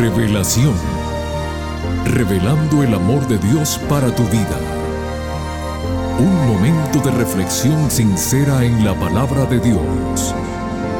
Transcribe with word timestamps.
Revelación. 0.00 0.72
Revelando 2.06 2.82
el 2.82 2.94
amor 2.94 3.28
de 3.28 3.36
Dios 3.36 3.78
para 3.86 4.10
tu 4.14 4.22
vida. 4.28 4.58
Un 6.18 6.46
momento 6.48 7.00
de 7.00 7.10
reflexión 7.10 7.90
sincera 7.90 8.64
en 8.64 8.82
la 8.82 8.98
palabra 8.98 9.44
de 9.44 9.60
Dios. 9.60 10.34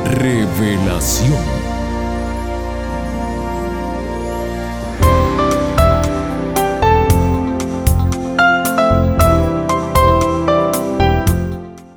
Revelación. 0.05 1.33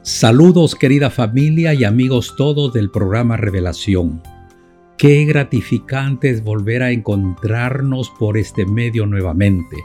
Saludos 0.04 0.74
querida 0.76 1.10
familia 1.10 1.74
y 1.74 1.84
amigos 1.84 2.36
todos 2.38 2.72
del 2.72 2.90
programa 2.90 3.36
Revelación. 3.36 4.22
Qué 5.04 5.26
gratificante 5.26 6.30
es 6.30 6.46
volver 6.46 6.82
a 6.82 6.92
encontrarnos 6.92 8.10
por 8.12 8.38
este 8.38 8.66
medio 8.66 9.06
nuevamente. 9.06 9.76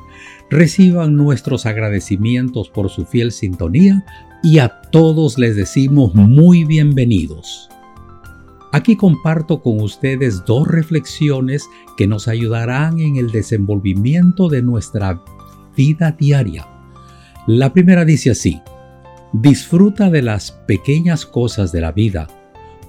Reciban 0.49 1.17
nuestros 1.17 1.67
agradecimientos 1.67 2.71
por 2.71 2.89
su 2.89 3.05
fiel 3.05 3.33
sintonía 3.33 4.05
y 4.45 4.61
a 4.61 4.81
todos 4.93 5.37
les 5.37 5.57
decimos 5.57 6.15
muy 6.15 6.63
bienvenidos. 6.63 7.69
Aquí 8.71 8.95
comparto 8.95 9.61
con 9.61 9.81
ustedes 9.81 10.45
dos 10.45 10.69
reflexiones 10.69 11.69
que 11.97 12.07
nos 12.07 12.29
ayudarán 12.29 13.01
en 13.01 13.17
el 13.17 13.33
desenvolvimiento 13.33 14.49
de 14.49 14.63
nuestra 14.63 15.21
vida 15.77 16.13
diaria. 16.13 16.65
La 17.49 17.73
primera 17.73 18.05
dice 18.05 18.31
así, 18.31 18.63
Disfruta 19.33 20.11
de 20.11 20.23
las 20.23 20.53
pequeñas 20.53 21.27
cosas 21.27 21.73
de 21.73 21.81
la 21.81 21.91
vida. 21.91 22.29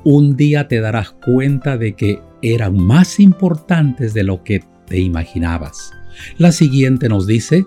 Un 0.04 0.36
día 0.38 0.68
te 0.68 0.80
darás 0.80 1.12
cuenta 1.12 1.78
de 1.78 1.94
que 1.94 2.22
eran 2.42 2.78
más 2.78 3.20
importantes 3.20 4.14
de 4.14 4.24
lo 4.24 4.44
que 4.44 4.64
te 4.86 5.00
imaginabas. 5.00 5.92
La 6.38 6.52
siguiente 6.52 7.10
nos 7.10 7.28
dice, 7.28 7.66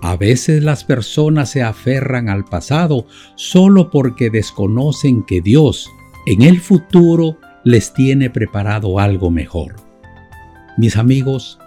a 0.00 0.16
veces 0.16 0.62
las 0.62 0.84
personas 0.84 1.50
se 1.50 1.62
aferran 1.62 2.28
al 2.28 2.44
pasado 2.44 3.06
solo 3.34 3.90
porque 3.90 4.30
desconocen 4.30 5.24
que 5.24 5.40
Dios 5.40 5.90
en 6.26 6.42
el 6.42 6.60
futuro 6.60 7.36
les 7.64 7.92
tiene 7.92 8.30
preparado 8.30 9.00
algo 9.00 9.30
mejor. 9.30 9.74
Mis 10.76 10.96
amigos, 10.96 11.58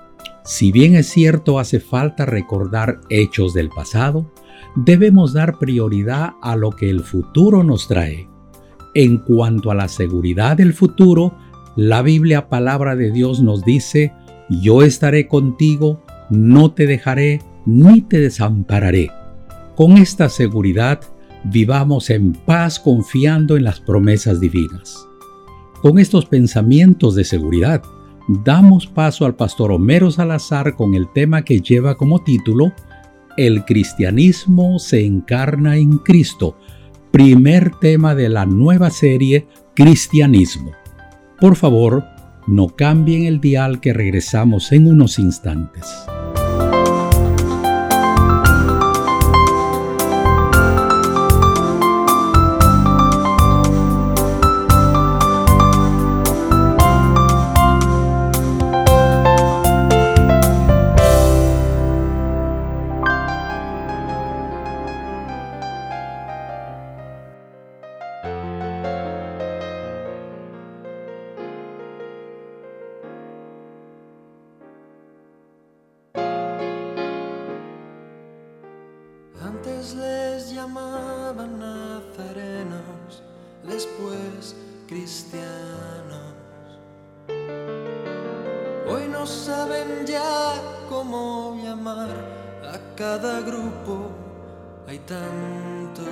si 0.46 0.72
bien 0.72 0.96
es 0.96 1.08
cierto 1.08 1.60
hace 1.60 1.82
falta 1.82 2.26
recordar 2.26 3.02
hechos 3.10 3.54
del 3.54 3.70
pasado, 3.70 4.32
debemos 4.76 5.34
dar 5.34 5.60
prioridad 5.60 6.32
a 6.42 6.56
lo 6.56 6.72
que 6.72 6.90
el 6.90 7.02
futuro 7.02 7.64
nos 7.64 7.90
trae. 7.90 8.31
En 8.94 9.18
cuanto 9.18 9.72
a 9.72 9.76
la 9.76 9.88
seguridad 9.88 10.58
del 10.58 10.74
futuro, 10.74 11.38
la 11.76 12.02
Biblia 12.02 12.50
palabra 12.50 12.96
de 12.96 13.12
Dios 13.12 13.42
nos 13.42 13.64
dice, 13.64 14.14
yo 14.50 14.84
estaré 14.84 15.28
contigo, 15.28 16.04
no 16.30 16.72
te 16.72 16.88
dejaré 16.88 17.42
ni 17.66 18.02
te 18.02 18.20
desampararé. 18.20 19.10
Con 19.76 19.98
esta 19.98 20.30
seguridad, 20.30 21.00
vivamos 21.46 22.10
en 22.10 22.34
paz 22.34 22.80
confiando 22.80 23.56
en 23.56 23.64
las 23.64 23.80
promesas 23.80 24.40
divinas. 24.40 25.08
Con 25.82 25.98
estos 25.98 26.26
pensamientos 26.26 27.16
de 27.16 27.24
seguridad, 27.24 27.82
damos 28.28 28.88
paso 28.88 29.26
al 29.26 29.36
pastor 29.36 29.72
Homero 29.72 30.12
Salazar 30.12 30.76
con 30.76 30.94
el 30.94 31.12
tema 31.14 31.44
que 31.44 31.62
lleva 31.62 31.96
como 31.96 32.24
título 32.24 32.74
el 33.38 33.64
cristianismo 33.64 34.78
se 34.80 35.06
encarna 35.06 35.78
en 35.78 35.98
Cristo, 36.00 36.58
primer 37.12 37.72
tema 37.80 38.16
de 38.16 38.30
la 38.30 38.46
nueva 38.46 38.90
serie 38.90 39.48
Cristianismo. 39.76 40.72
Por 41.40 41.56
favor, 41.56 42.06
no 42.48 42.68
cambien 42.70 43.26
el 43.26 43.42
dial 43.42 43.82
que 43.82 43.94
regresamos 43.94 44.72
en 44.72 44.88
unos 44.88 45.20
instantes. 45.20 45.86
Les 79.96 80.54
llamaban 80.54 81.60
nazarenos, 81.60 83.22
después 83.64 84.56
cristianos. 84.88 85.50
Hoy 88.88 89.08
no 89.08 89.26
saben 89.26 90.06
ya 90.06 90.54
cómo 90.90 91.60
llamar 91.64 92.10
a 92.64 92.96
cada 92.96 93.42
grupo, 93.42 94.10
hay 94.88 95.00
tantos. 95.00 96.08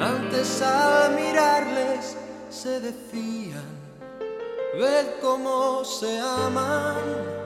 Antes 0.00 0.62
al 0.62 1.14
mirarles 1.14 2.16
se 2.48 2.80
decían, 2.80 3.70
ved 4.78 5.20
cómo 5.20 5.84
se 5.84 6.18
aman 6.18 7.39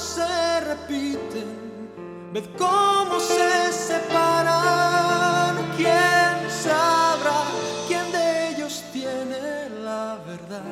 se 0.00 0.60
repiten, 0.60 1.90
ved 2.32 2.46
cómo 2.56 3.20
se 3.20 3.72
separan. 3.72 5.56
¿Quién 5.76 6.50
sabrá 6.50 7.42
quién 7.86 8.10
de 8.12 8.50
ellos 8.50 8.82
tiene 8.92 9.68
la 9.84 10.18
verdad? 10.26 10.64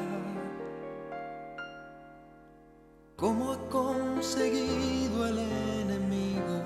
¿Cómo 3.16 3.52
ha 3.52 3.58
conseguido 3.68 5.26
el 5.26 5.38
enemigo 5.38 6.62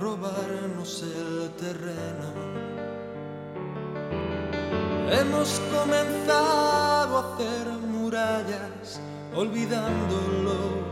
robarnos 0.00 1.02
el 1.02 1.50
terreno? 1.56 2.28
Hemos 5.10 5.60
comenzado 5.72 7.18
a 7.18 7.34
hacer 7.34 7.66
murallas 7.90 9.00
olvidando 9.34 10.14
lo 10.44 10.85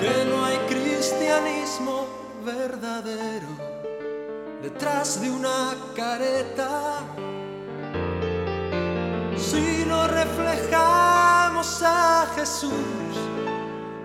que 0.00 0.24
no 0.28 0.44
hay 0.44 0.56
cristianismo 0.68 2.06
verdadero 2.44 3.48
detrás 4.62 5.20
de 5.20 5.30
una 5.30 5.74
careta. 5.94 7.00
Si 9.36 9.84
no 9.86 10.06
reflejamos 10.08 11.82
a 11.82 12.26
Jesús, 12.36 12.72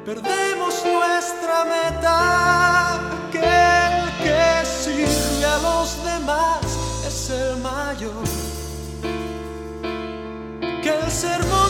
perdemos 0.05 0.83
nuestra 0.85 1.65
meta, 1.65 2.99
que 3.31 3.87
que 4.23 4.65
sirve 4.65 5.45
a 5.45 5.57
los 5.59 6.03
demás 6.03 6.59
es 7.07 7.29
el 7.29 7.57
mayor. 7.57 8.47
El 11.07 11.11
sermón 11.11 11.66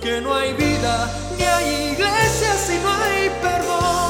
que 0.00 0.20
no 0.20 0.34
hay 0.34 0.52
vida 0.54 1.10
ni 1.36 1.44
hay 1.44 1.92
iglesia 1.92 2.54
si 2.66 2.78
no 2.78 2.90
hay 2.92 3.30
perdón. 3.42 4.05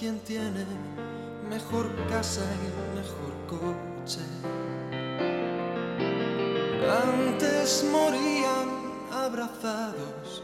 Quién 0.00 0.18
tiene 0.20 0.64
mejor 1.50 1.94
casa 2.08 2.40
y 2.40 2.96
mejor 2.96 3.32
coche. 3.46 4.20
Antes 7.04 7.84
morían 7.92 8.68
abrazados 9.12 10.42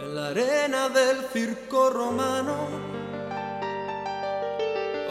en 0.00 0.14
la 0.14 0.28
arena 0.28 0.88
del 0.90 1.24
circo 1.32 1.90
romano. 1.90 2.68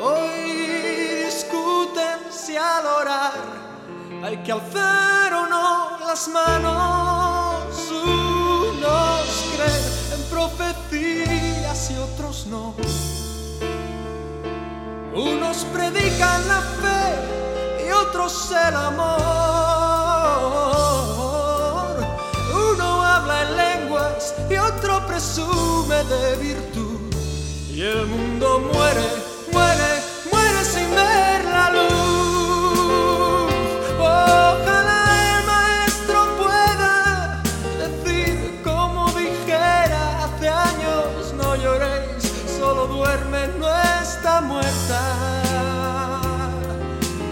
Hoy 0.01 1.25
discuten 1.25 2.19
si 2.31 2.55
al 2.55 2.85
orar 2.85 3.33
hay 4.23 4.37
que 4.43 4.53
alzar 4.53 5.33
o 5.33 5.45
no 5.47 5.97
las 6.07 6.29
manos. 6.29 7.91
Unos 7.91 9.45
creen 9.53 10.21
en 10.21 10.29
profecías 10.29 11.91
y 11.91 11.97
otros 11.97 12.47
no. 12.47 12.75
Unos 15.15 15.65
predican 15.65 16.47
la 16.47 16.61
fe 16.81 17.85
y 17.85 17.91
otros 17.91 18.51
el 18.51 18.75
amor. 18.75 19.13
Uno 22.51 23.03
habla 23.03 23.43
en 23.43 23.57
lenguas 23.57 24.33
y 24.49 24.55
otro 24.55 25.05
presume 25.05 26.03
de 26.05 26.35
virtud. 26.37 26.99
Y 27.69 27.81
el 27.81 28.07
mundo 28.07 28.59
muere, 28.73 29.05
muere, 29.51 30.01
muere 30.31 30.65
sin 30.65 30.89
ver 30.95 31.45
la 31.45 31.69
luz. 31.69 33.51
Ojalá 33.99 35.37
el 35.37 35.45
maestro 35.45 36.25
pueda 36.37 37.43
decir 37.77 38.61
como 38.63 39.11
dijera 39.11 40.23
hace 40.23 40.49
años, 40.49 41.33
no 41.35 41.55
lloréis, 41.55 42.02
solo 42.73 42.87
duerme, 42.87 43.47
no 43.59 43.67
está 44.01 44.41
muerta. 44.41 45.01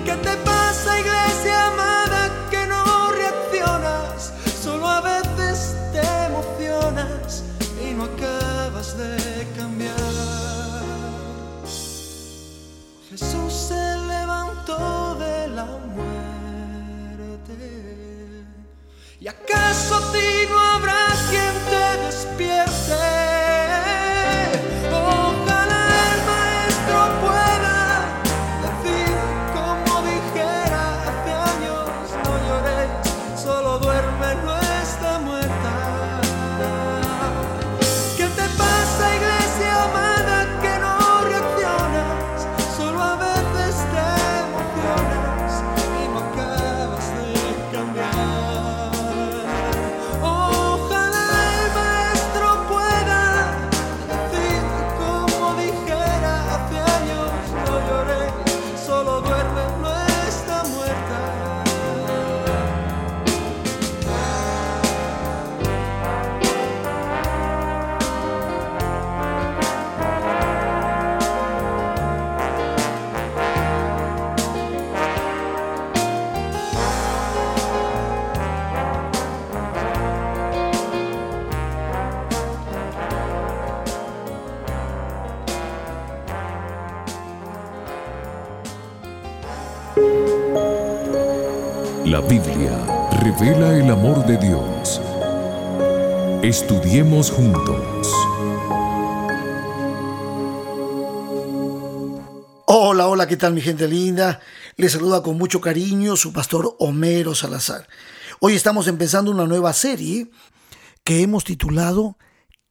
¿Qué 0.06 0.16
te 0.16 0.36
pasa, 0.38 1.00
iglesia 1.00 1.68
amada, 1.68 2.22
que 2.52 2.68
no 2.68 3.12
reaccionas? 3.12 4.34
Solo 4.64 4.88
a 4.88 5.02
veces 5.02 5.76
te 5.94 6.02
emocionas 6.30 7.44
y 7.84 7.94
no 7.94 8.04
acabas 8.04 8.98
de 8.98 9.48
cambiar. 9.58 9.96
Jesús 13.10 13.54
se 13.70 13.98
levantó 14.14 15.16
de 15.16 15.48
la 15.48 15.66
muerte. 15.96 17.56
¿Y 19.20 19.28
acaso 19.28 19.96
a 19.96 20.12
ti 20.14 20.30
no 20.50 20.60
habrá 20.60 21.08
quien 21.30 21.54
te 21.72 22.06
despierte? 22.06 22.71
Amor 93.92 94.26
de 94.26 94.38
Dios. 94.38 95.02
Estudiemos 96.44 97.30
juntos. 97.30 98.08
Hola, 102.68 103.08
hola, 103.08 103.28
¿qué 103.28 103.36
tal 103.36 103.54
mi 103.54 103.60
gente 103.60 103.90
linda? 103.90 104.40
Les 104.78 104.94
saluda 104.94 105.22
con 105.22 105.38
mucho 105.38 105.60
cariño 105.60 106.16
su 106.16 106.32
pastor 106.32 106.74
Homero 106.80 107.36
Salazar. 107.36 107.86
Hoy 108.40 108.56
estamos 108.56 108.88
empezando 108.88 109.30
una 109.30 109.46
nueva 109.46 109.74
serie 109.74 110.32
que 111.04 111.22
hemos 111.22 111.44
titulado 111.44 112.18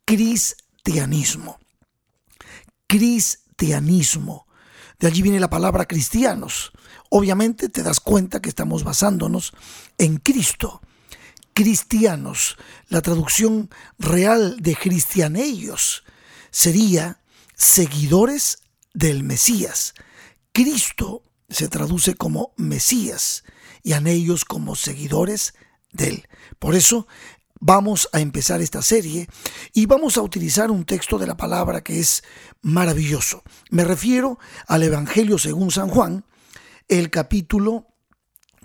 Cristianismo. 0.06 1.58
Cristianismo. 2.86 4.46
De 4.98 5.06
allí 5.06 5.20
viene 5.20 5.38
la 5.38 5.50
palabra 5.50 5.84
cristianos. 5.84 6.72
Obviamente 7.10 7.68
te 7.68 7.82
das 7.82 8.00
cuenta 8.00 8.40
que 8.40 8.48
estamos 8.48 8.84
basándonos 8.84 9.52
en 9.98 10.16
Cristo. 10.16 10.80
Cristianos. 11.62 12.56
La 12.88 13.02
traducción 13.02 13.68
real 13.98 14.56
de 14.60 14.74
cristianellos 14.74 16.04
sería 16.50 17.20
seguidores 17.54 18.62
del 18.94 19.24
Mesías. 19.24 19.92
Cristo 20.52 21.22
se 21.50 21.68
traduce 21.68 22.14
como 22.14 22.54
Mesías 22.56 23.44
y 23.82 23.92
a 23.92 23.98
ellos 23.98 24.46
como 24.46 24.74
seguidores 24.74 25.52
de 25.92 26.08
él. 26.08 26.28
Por 26.58 26.74
eso 26.74 27.06
vamos 27.60 28.08
a 28.14 28.20
empezar 28.20 28.62
esta 28.62 28.80
serie 28.80 29.28
y 29.74 29.84
vamos 29.84 30.16
a 30.16 30.22
utilizar 30.22 30.70
un 30.70 30.86
texto 30.86 31.18
de 31.18 31.26
la 31.26 31.36
palabra 31.36 31.82
que 31.82 32.00
es 32.00 32.24
maravilloso. 32.62 33.42
Me 33.68 33.84
refiero 33.84 34.38
al 34.66 34.82
Evangelio 34.82 35.36
según 35.36 35.70
San 35.70 35.90
Juan, 35.90 36.24
el 36.88 37.10
capítulo 37.10 37.86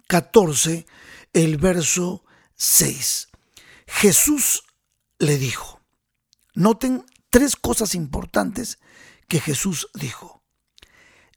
14, 0.07 0.85
el 1.33 1.57
verso 1.57 2.24
6. 2.55 3.29
Jesús 3.87 4.63
le 5.19 5.37
dijo, 5.37 5.81
noten 6.53 7.05
tres 7.29 7.55
cosas 7.55 7.95
importantes 7.95 8.79
que 9.27 9.39
Jesús 9.39 9.89
dijo. 9.93 10.43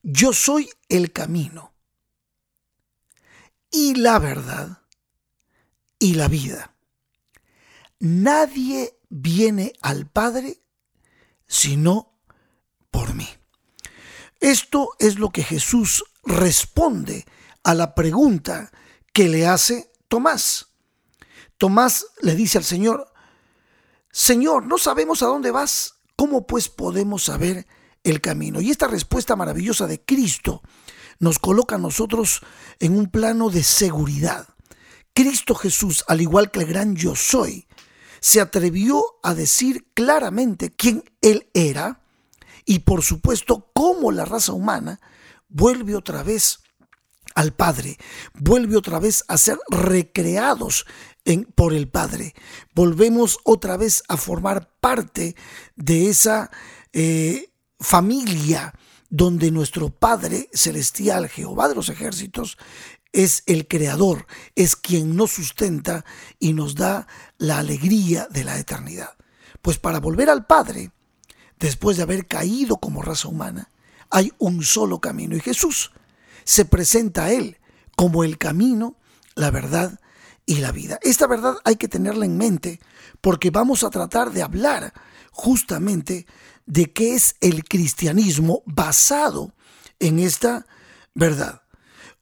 Yo 0.03 0.33
soy 0.33 0.71
el 0.89 1.13
camino 1.13 1.75
y 3.71 3.95
la 3.95 4.19
verdad 4.19 4.83
y 5.99 6.15
la 6.15 6.29
vida. 6.29 6.75
Nadie 7.99 8.99
viene 9.09 9.73
al 9.83 10.07
Padre 10.07 10.63
sino 11.47 12.21
por 12.91 13.15
mí. 13.15 13.29
Esto 14.41 14.91
es 14.99 15.19
lo 15.19 15.31
que 15.31 15.43
Jesús 15.43 16.05
responde 16.23 17.27
a 17.65 17.75
la 17.75 17.95
pregunta 17.95 18.71
que 19.13 19.29
le 19.29 19.47
hace 19.47 19.91
Tomás. 20.07 20.68
Tomás 21.59 22.07
le 22.23 22.37
dice 22.37 22.59
al 22.59 22.65
Señor, 22.65 23.13
Señor, 24.11 24.65
no 24.67 24.79
sabemos 24.79 25.23
a 25.23 25.27
dónde 25.27 25.51
vas, 25.51 25.97
¿cómo 26.17 26.47
pues 26.47 26.69
podemos 26.69 27.25
saber 27.25 27.67
el 28.05 28.21
camino? 28.21 28.61
Y 28.61 28.71
esta 28.71 28.87
respuesta 28.87 29.37
maravillosa 29.37 29.87
de 29.87 30.01
Cristo 30.01 30.63
nos 31.19 31.39
coloca 31.39 31.75
a 31.75 31.79
nosotros 31.79 32.41
en 32.79 32.97
un 32.97 33.11
plano 33.11 33.51
de 33.51 33.65
seguridad. 33.65 34.49
Cristo 35.13 35.55
Jesús, 35.57 36.05
al 36.07 36.21
igual 36.21 36.53
que 36.53 36.61
el 36.61 36.67
gran 36.67 36.95
yo 36.95 37.17
soy, 37.17 37.67
se 38.21 38.41
atrevió 38.41 39.05
a 39.23 39.35
decir 39.35 39.89
claramente 39.95 40.71
quién 40.71 41.05
Él 41.21 41.51
era 41.55 42.03
y 42.65 42.81
por 42.81 43.03
supuesto 43.03 43.71
cómo 43.75 44.13
la 44.13 44.25
raza 44.25 44.53
humana 44.53 45.01
vuelve 45.49 45.97
otra 45.97 46.23
vez 46.23 46.61
al 47.35 47.53
Padre, 47.53 47.99
vuelve 48.35 48.77
otra 48.77 48.99
vez 48.99 49.25
a 49.29 49.39
ser 49.39 49.59
recreados 49.69 50.87
por 51.55 51.75
el 51.75 51.89
Padre. 51.89 52.35
Volvemos 52.75 53.39
otra 53.45 53.77
vez 53.77 54.03
a 54.09 54.17
formar 54.17 54.71
parte 54.81 55.37
de 55.77 56.09
esa 56.09 56.51
eh, 56.93 57.51
familia 57.79 58.75
donde 59.11 59.51
nuestro 59.51 59.91
Padre 59.91 60.49
Celestial, 60.53 61.29
Jehová 61.29 61.69
de 61.69 61.75
los 61.75 61.89
ejércitos, 61.89 62.59
es 63.13 63.43
el 63.47 63.67
creador, 63.67 64.27
es 64.55 64.77
quien 64.77 65.17
nos 65.17 65.33
sustenta 65.33 66.05
y 66.39 66.53
nos 66.53 66.75
da 66.75 67.07
la 67.39 67.59
alegría 67.59 68.27
de 68.31 68.45
la 68.45 68.59
eternidad. 68.59 69.15
Pues 69.63 69.79
para 69.79 70.01
volver 70.01 70.31
al 70.31 70.47
Padre, 70.47 70.93
después 71.59 71.97
de 71.97 72.03
haber 72.03 72.27
caído 72.27 72.77
como 72.79 73.03
raza 73.03 73.29
humana, 73.29 73.71
hay 74.11 74.33
un 74.39 74.63
solo 74.63 75.01
camino 75.01 75.37
y 75.37 75.41
Jesús 75.41 75.93
se 76.45 76.65
presenta 76.65 77.27
a 77.27 77.33
él 77.33 77.59
como 77.97 78.25
el 78.25 78.39
camino, 78.39 78.97
la 79.35 79.51
verdad 79.51 79.99
y 80.49 80.57
la 80.57 80.73
vida. 80.73 80.99
Esta 81.03 81.27
verdad 81.27 81.59
hay 81.65 81.77
que 81.77 81.89
tenerla 81.89 82.25
en 82.25 82.39
mente 82.39 82.81
porque 83.21 83.51
vamos 83.51 83.85
a 83.85 83.91
tratar 83.91 84.33
de 84.33 84.43
hablar 84.43 84.95
justamente 85.31 86.27
de 86.65 86.91
qué 86.91 87.15
es 87.15 87.37
el 87.43 87.65
cristianismo 87.65 88.63
basado 88.65 89.55
en 90.01 90.19
esta 90.19 90.67
verdad. 91.15 91.61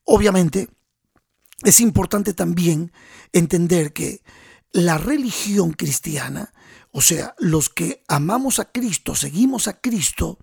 Obviamente, 0.03 0.69
es 1.63 1.79
importante 1.79 2.35
también 2.35 2.91
entender 3.33 3.93
que 3.93 4.23
la 4.73 4.99
religión 4.99 5.71
cristiana, 5.71 6.53
o 6.91 7.03
sea, 7.03 7.37
los 7.39 7.69
que 7.69 8.03
amamos 8.09 8.59
a 8.59 8.73
Cristo, 8.73 9.15
seguimos 9.15 9.69
a 9.69 9.81
Cristo, 9.81 10.39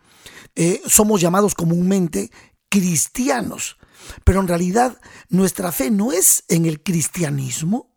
eh, 0.56 0.82
somos 0.88 1.20
llamados 1.20 1.54
comúnmente 1.54 2.32
cristianos. 2.70 3.76
Pero 4.24 4.40
en 4.40 4.48
realidad 4.48 5.00
nuestra 5.30 5.72
fe 5.72 5.92
no 5.92 6.12
es 6.12 6.44
en 6.48 6.66
el 6.66 6.82
cristianismo, 6.82 7.94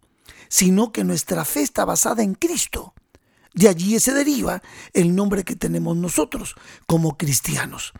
sino 0.48 0.92
que 0.92 1.04
nuestra 1.04 1.44
fe 1.44 1.62
está 1.62 1.84
basada 1.84 2.22
en 2.22 2.34
Cristo. 2.34 2.94
De 3.56 3.68
allí 3.68 3.98
se 4.00 4.12
deriva 4.12 4.62
el 4.92 5.16
nombre 5.16 5.42
que 5.42 5.56
tenemos 5.56 5.96
nosotros 5.96 6.56
como 6.86 7.16
cristianos. 7.16 7.94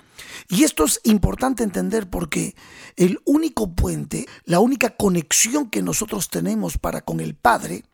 Y 0.48 0.64
esto 0.64 0.84
es 0.84 1.00
importante 1.04 1.64
entender 1.64 2.10
porque 2.10 2.54
el 2.96 3.20
único 3.24 3.74
puente, 3.74 4.26
la 4.44 4.60
única 4.60 4.90
conexión 4.90 5.70
que 5.70 5.80
nosotros 5.80 6.28
tenemos 6.28 6.76
para 6.76 7.00
con 7.00 7.20
el 7.20 7.34
Padre 7.34 7.84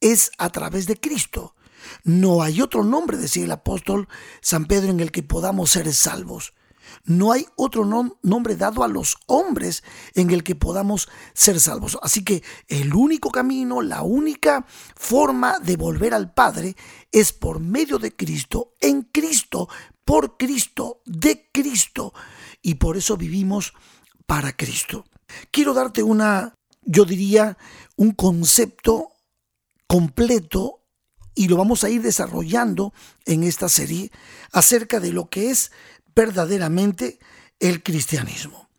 es 0.00 0.30
a 0.38 0.48
través 0.48 0.86
de 0.86 0.96
Cristo. 0.96 1.54
No 2.02 2.42
hay 2.42 2.62
otro 2.62 2.82
nombre, 2.82 3.18
decía 3.18 3.44
el 3.44 3.52
apóstol 3.52 4.08
San 4.40 4.64
Pedro, 4.64 4.90
en 4.90 5.00
el 5.00 5.12
que 5.12 5.22
podamos 5.22 5.70
ser 5.70 5.92
salvos. 5.92 6.54
No 7.06 7.32
hay 7.32 7.46
otro 7.54 7.84
nombre 8.22 8.56
dado 8.56 8.82
a 8.82 8.88
los 8.88 9.16
hombres 9.26 9.84
en 10.14 10.30
el 10.30 10.42
que 10.42 10.56
podamos 10.56 11.08
ser 11.34 11.60
salvos. 11.60 11.98
Así 12.02 12.24
que 12.24 12.42
el 12.66 12.94
único 12.94 13.30
camino, 13.30 13.80
la 13.80 14.02
única 14.02 14.66
forma 14.96 15.58
de 15.60 15.76
volver 15.76 16.14
al 16.14 16.34
Padre 16.34 16.76
es 17.12 17.32
por 17.32 17.60
medio 17.60 17.98
de 17.98 18.14
Cristo, 18.14 18.74
en 18.80 19.02
Cristo, 19.02 19.68
por 20.04 20.36
Cristo, 20.36 21.00
de 21.06 21.48
Cristo. 21.52 22.12
Y 22.60 22.74
por 22.74 22.96
eso 22.96 23.16
vivimos 23.16 23.72
para 24.26 24.56
Cristo. 24.56 25.04
Quiero 25.52 25.74
darte 25.74 26.02
una, 26.02 26.54
yo 26.82 27.04
diría, 27.04 27.56
un 27.96 28.12
concepto 28.12 29.12
completo 29.86 30.82
y 31.36 31.48
lo 31.48 31.56
vamos 31.56 31.84
a 31.84 31.90
ir 31.90 32.02
desarrollando 32.02 32.92
en 33.26 33.44
esta 33.44 33.68
serie 33.68 34.10
acerca 34.52 35.00
de 35.00 35.12
lo 35.12 35.28
que 35.28 35.50
es 35.50 35.70
verdaderamente 36.16 37.20
el 37.60 37.82
cristianismo. 37.82 38.70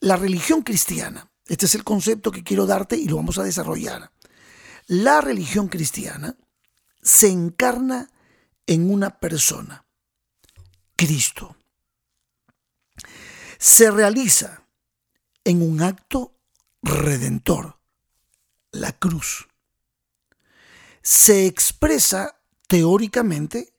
La 0.00 0.16
religión 0.16 0.62
cristiana, 0.62 1.30
este 1.46 1.66
es 1.66 1.74
el 1.74 1.82
concepto 1.82 2.30
que 2.30 2.44
quiero 2.44 2.66
darte 2.66 2.96
y 2.96 3.08
lo 3.08 3.16
vamos 3.16 3.38
a 3.38 3.42
desarrollar. 3.42 4.12
La 4.86 5.22
religión 5.22 5.68
cristiana 5.68 6.36
se 7.02 7.28
encarna 7.28 8.10
en 8.66 8.90
una 8.90 9.18
persona, 9.18 9.86
Cristo. 10.94 11.56
Se 13.58 13.90
realiza 13.90 14.66
en 15.44 15.62
un 15.62 15.82
acto 15.82 16.36
redentor, 16.82 17.78
la 18.72 18.92
cruz. 18.92 19.48
Se 21.00 21.46
expresa 21.46 22.40
teóricamente 22.68 23.72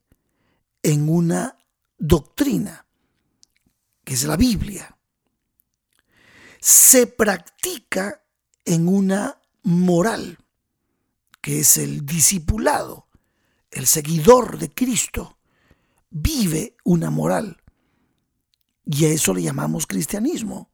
en 0.81 1.09
una 1.09 1.57
doctrina, 2.05 2.85
que 4.03 4.13
es 4.13 4.25
la 4.25 4.35
Biblia, 4.35 4.97
se 6.59 7.07
practica 7.07 8.25
en 8.65 8.89
una 8.89 9.39
moral, 9.63 10.37
que 11.41 11.61
es 11.61 11.77
el 11.77 12.05
discipulado, 12.05 13.07
el 13.71 13.87
seguidor 13.87 14.57
de 14.57 14.73
Cristo, 14.73 15.37
vive 16.09 16.75
una 16.83 17.09
moral. 17.09 17.63
Y 18.85 19.05
a 19.05 19.09
eso 19.09 19.33
le 19.33 19.41
llamamos 19.41 19.87
cristianismo. 19.87 20.69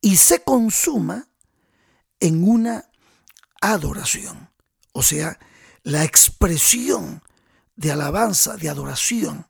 Y 0.00 0.16
se 0.16 0.42
consuma 0.42 1.28
en 2.18 2.42
una 2.42 2.90
adoración, 3.60 4.50
o 4.92 5.04
sea, 5.04 5.38
la 5.84 6.02
expresión 6.02 7.22
de 7.76 7.92
alabanza, 7.92 8.56
de 8.56 8.68
adoración 8.68 9.47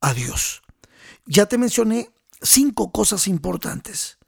a 0.00 0.14
Dios. 0.14 0.62
Ya 1.26 1.46
te 1.46 1.58
mencioné 1.58 2.10
cinco 2.42 2.92
cosas 2.92 3.26
importantes. 3.28 4.18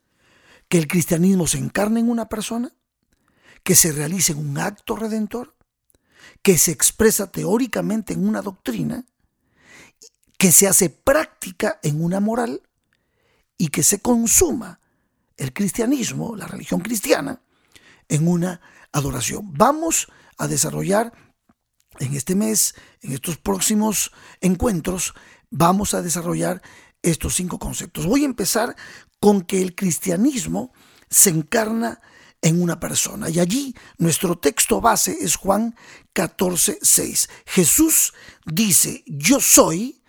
Que 0.69 0.77
el 0.77 0.87
cristianismo 0.87 1.45
se 1.47 1.57
encarne 1.57 1.99
en 1.99 2.09
una 2.09 2.29
persona, 2.29 2.71
que 3.63 3.75
se 3.75 3.91
realice 3.91 4.31
en 4.31 4.39
un 4.39 4.57
acto 4.57 4.95
redentor, 4.95 5.55
que 6.41 6.57
se 6.57 6.71
expresa 6.71 7.31
teóricamente 7.31 8.13
en 8.13 8.27
una 8.27 8.41
doctrina, 8.41 9.05
que 10.37 10.51
se 10.51 10.67
hace 10.67 10.89
práctica 10.89 11.79
en 11.83 12.03
una 12.03 12.19
moral 12.19 12.61
y 13.57 13.69
que 13.69 13.83
se 13.83 13.99
consuma 13.99 14.79
el 15.37 15.53
cristianismo, 15.53 16.35
la 16.35 16.47
religión 16.47 16.81
cristiana, 16.81 17.41
en 18.09 18.27
una 18.27 18.61
adoración. 18.91 19.53
Vamos 19.53 20.07
a 20.37 20.47
desarrollar 20.47 21.13
en 21.99 22.13
este 22.13 22.35
mes, 22.35 22.75
en 23.01 23.13
estos 23.13 23.37
próximos 23.37 24.11
encuentros, 24.41 25.13
vamos 25.53 25.93
a 25.93 26.01
desarrollar 26.01 26.61
estos 27.01 27.35
cinco 27.35 27.59
conceptos. 27.59 28.05
Voy 28.05 28.23
a 28.23 28.25
empezar 28.25 28.75
con 29.19 29.41
que 29.41 29.61
el 29.61 29.75
cristianismo 29.75 30.73
se 31.09 31.29
encarna 31.29 32.01
en 32.41 32.61
una 32.61 32.79
persona. 32.79 33.29
Y 33.29 33.39
allí 33.39 33.75
nuestro 33.97 34.37
texto 34.37 34.81
base 34.81 35.17
es 35.21 35.35
Juan 35.35 35.75
14, 36.13 36.79
6. 36.81 37.29
Jesús 37.45 38.13
dice, 38.45 39.03
yo 39.05 39.39
soy 39.39 40.01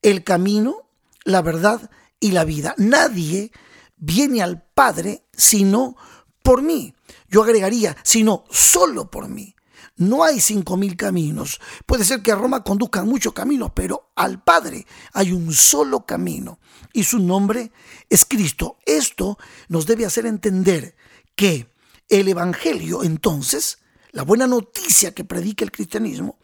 el 0.00 0.24
camino, 0.24 0.88
la 1.24 1.42
verdad 1.42 1.90
y 2.20 2.30
la 2.30 2.44
vida. 2.44 2.74
Nadie 2.78 3.50
viene 3.96 4.42
al 4.42 4.62
Padre 4.62 5.26
sino 5.36 5.96
por 6.42 6.62
mí. 6.62 6.94
Yo 7.28 7.42
agregaría, 7.42 7.96
sino 8.04 8.44
solo 8.50 9.10
por 9.10 9.28
mí. 9.28 9.51
No 9.96 10.24
hay 10.24 10.40
cinco 10.40 10.76
mil 10.76 10.96
caminos. 10.96 11.60
Puede 11.86 12.04
ser 12.04 12.22
que 12.22 12.32
a 12.32 12.36
Roma 12.36 12.64
conduzcan 12.64 13.08
muchos 13.08 13.32
caminos, 13.32 13.72
pero 13.74 14.12
al 14.16 14.42
Padre 14.42 14.86
hay 15.12 15.32
un 15.32 15.52
solo 15.52 16.06
camino 16.06 16.58
y 16.92 17.04
su 17.04 17.18
nombre 17.18 17.72
es 18.08 18.24
Cristo. 18.24 18.78
Esto 18.86 19.38
nos 19.68 19.86
debe 19.86 20.06
hacer 20.06 20.26
entender 20.26 20.96
que 21.34 21.70
el 22.08 22.28
Evangelio, 22.28 23.02
entonces, 23.02 23.78
la 24.10 24.22
buena 24.22 24.46
noticia 24.46 25.14
que 25.14 25.24
predica 25.24 25.64
el 25.64 25.72
cristianismo, 25.72 26.38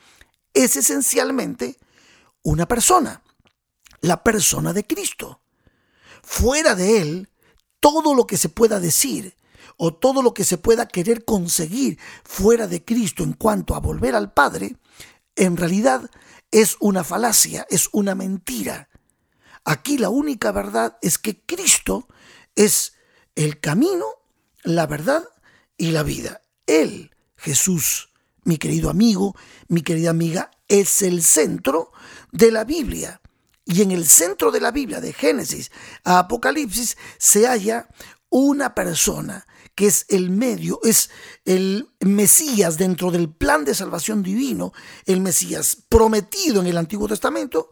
es 0.54 0.76
esencialmente 0.76 1.78
una 2.42 2.66
persona, 2.66 3.22
la 4.00 4.22
persona 4.22 4.72
de 4.72 4.86
Cristo. 4.86 5.40
Fuera 6.22 6.74
de 6.74 7.00
él, 7.00 7.28
todo 7.80 8.14
lo 8.14 8.26
que 8.26 8.36
se 8.36 8.48
pueda 8.48 8.80
decir 8.80 9.36
o 9.78 9.94
todo 9.94 10.22
lo 10.22 10.34
que 10.34 10.44
se 10.44 10.58
pueda 10.58 10.86
querer 10.88 11.24
conseguir 11.24 11.98
fuera 12.24 12.66
de 12.66 12.84
Cristo 12.84 13.22
en 13.22 13.32
cuanto 13.32 13.74
a 13.74 13.80
volver 13.80 14.14
al 14.14 14.32
Padre, 14.32 14.76
en 15.36 15.56
realidad 15.56 16.10
es 16.50 16.76
una 16.80 17.04
falacia, 17.04 17.66
es 17.70 17.88
una 17.92 18.14
mentira. 18.14 18.90
Aquí 19.64 19.96
la 19.96 20.10
única 20.10 20.50
verdad 20.50 20.98
es 21.00 21.16
que 21.16 21.40
Cristo 21.40 22.08
es 22.56 22.94
el 23.36 23.60
camino, 23.60 24.04
la 24.64 24.86
verdad 24.86 25.22
y 25.76 25.92
la 25.92 26.02
vida. 26.02 26.42
Él, 26.66 27.14
Jesús, 27.36 28.10
mi 28.42 28.58
querido 28.58 28.90
amigo, 28.90 29.36
mi 29.68 29.82
querida 29.82 30.10
amiga, 30.10 30.50
es 30.66 31.02
el 31.02 31.22
centro 31.22 31.92
de 32.32 32.50
la 32.50 32.64
Biblia. 32.64 33.20
Y 33.64 33.82
en 33.82 33.92
el 33.92 34.06
centro 34.06 34.50
de 34.50 34.60
la 34.60 34.72
Biblia, 34.72 35.00
de 35.00 35.12
Génesis 35.12 35.70
a 36.02 36.18
Apocalipsis, 36.18 36.96
se 37.18 37.46
halla 37.46 37.86
una 38.30 38.74
persona 38.74 39.46
que 39.78 39.86
es 39.86 40.06
el 40.08 40.30
medio, 40.30 40.80
es 40.82 41.08
el 41.44 41.88
Mesías 42.00 42.78
dentro 42.78 43.12
del 43.12 43.32
plan 43.32 43.64
de 43.64 43.76
salvación 43.76 44.24
divino, 44.24 44.72
el 45.06 45.20
Mesías 45.20 45.84
prometido 45.88 46.60
en 46.60 46.66
el 46.66 46.76
Antiguo 46.76 47.06
Testamento 47.06 47.70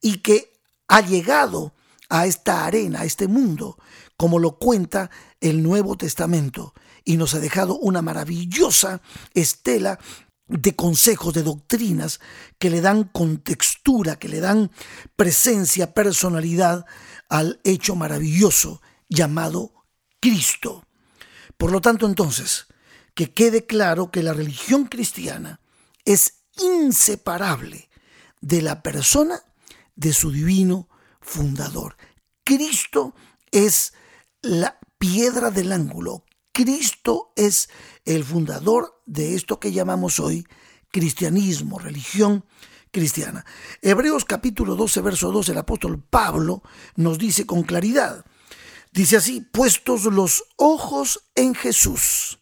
y 0.00 0.18
que 0.18 0.60
ha 0.88 1.00
llegado 1.00 1.72
a 2.08 2.26
esta 2.26 2.64
arena, 2.64 3.02
a 3.02 3.04
este 3.04 3.28
mundo, 3.28 3.78
como 4.16 4.40
lo 4.40 4.58
cuenta 4.58 5.12
el 5.40 5.62
Nuevo 5.62 5.96
Testamento, 5.96 6.74
y 7.04 7.18
nos 7.18 7.34
ha 7.34 7.38
dejado 7.38 7.78
una 7.78 8.02
maravillosa 8.02 9.00
estela 9.32 10.00
de 10.48 10.74
consejos, 10.74 11.34
de 11.34 11.44
doctrinas 11.44 12.18
que 12.58 12.68
le 12.68 12.80
dan 12.80 13.04
contextura, 13.04 14.16
que 14.16 14.28
le 14.28 14.40
dan 14.40 14.72
presencia, 15.14 15.94
personalidad 15.94 16.84
al 17.28 17.60
hecho 17.62 17.94
maravilloso 17.94 18.82
llamado 19.08 19.86
Cristo. 20.18 20.82
Por 21.56 21.72
lo 21.72 21.80
tanto, 21.80 22.06
entonces, 22.06 22.66
que 23.14 23.32
quede 23.32 23.66
claro 23.66 24.10
que 24.10 24.22
la 24.22 24.32
religión 24.32 24.86
cristiana 24.86 25.60
es 26.04 26.44
inseparable 26.56 27.88
de 28.40 28.62
la 28.62 28.82
persona 28.82 29.42
de 29.96 30.12
su 30.12 30.30
divino 30.30 30.88
fundador. 31.20 31.96
Cristo 32.44 33.14
es 33.50 33.94
la 34.42 34.78
piedra 34.98 35.50
del 35.50 35.72
ángulo. 35.72 36.24
Cristo 36.52 37.32
es 37.36 37.68
el 38.04 38.24
fundador 38.24 39.02
de 39.06 39.34
esto 39.34 39.58
que 39.58 39.72
llamamos 39.72 40.20
hoy 40.20 40.46
cristianismo, 40.90 41.78
religión 41.78 42.44
cristiana. 42.92 43.44
Hebreos 43.82 44.24
capítulo 44.24 44.76
12, 44.76 45.00
verso 45.00 45.32
2, 45.32 45.48
el 45.48 45.58
apóstol 45.58 46.00
Pablo 46.00 46.62
nos 46.94 47.18
dice 47.18 47.46
con 47.46 47.64
claridad, 47.64 48.24
dice 48.94 49.16
así, 49.16 49.40
puestos 49.40 50.04
los 50.04 50.44
ojos 50.56 51.28
en 51.34 51.54
Jesús, 51.54 52.38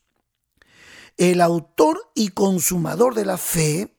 el 1.17 1.41
autor 1.41 2.13
y 2.15 2.29
consumador 2.29 3.15
de 3.15 3.25
la 3.25 3.39
fe, 3.39 3.97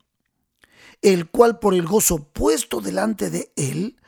el 1.02 1.30
cual 1.30 1.60
por 1.60 1.74
el 1.74 1.86
gozo 1.86 2.32
puesto 2.32 2.80
delante 2.80 3.30
de 3.30 3.52
él, 3.56 4.00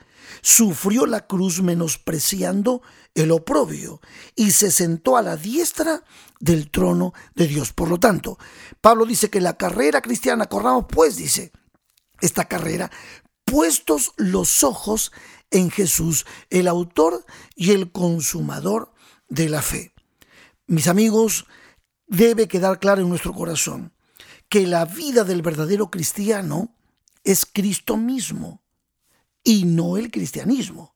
sufrió 0.42 1.06
la 1.06 1.25
cruz 1.25 1.62
menospreciando 1.62 2.82
el 3.16 3.32
oprobio 3.32 4.00
y 4.36 4.52
se 4.52 4.72
sentó 4.72 5.18
a 5.18 5.22
la 5.22 5.38
diestra 5.38 6.04
del 6.40 6.70
trono 6.70 7.14
de 7.34 7.48
Dios. 7.48 7.74
Por 7.74 7.90
lo 7.90 8.00
tanto, 8.00 8.38
Pablo 8.80 9.06
dice 9.06 9.30
que 9.30 9.42
la 9.42 9.58
carrera 9.58 10.02
cristiana, 10.02 10.46
corramos 10.46 10.86
pues, 10.88 11.16
dice, 11.16 11.52
esta 12.22 12.46
carrera, 12.46 12.92
puestos 13.44 14.14
los 14.18 14.64
ojos 14.64 15.12
en 15.52 15.70
Jesús, 15.72 16.25
el 16.50 16.68
autor 16.68 17.25
y 17.56 17.72
el 17.72 17.92
consumador 17.92 18.94
de 19.30 19.50
la 19.50 19.62
fe. 19.62 19.94
Mis 20.68 20.88
amigos, 20.88 21.46
debe 22.08 22.48
quedar 22.48 22.80
claro 22.80 23.02
en 23.02 23.10
nuestro 23.10 23.34
corazón 23.34 23.94
que 24.50 24.68
la 24.68 24.86
vida 24.86 25.24
del 25.24 25.42
verdadero 25.42 25.90
cristiano 25.90 26.75
es 27.24 27.46
Cristo 27.46 27.98
mismo 27.98 28.62
y 29.44 29.66
no 29.66 29.98
el 29.98 30.12
cristianismo. 30.12 30.96